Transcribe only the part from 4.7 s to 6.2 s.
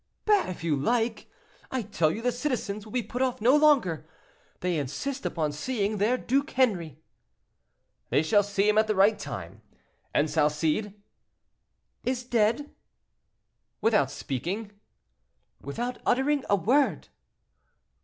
insist upon seeing their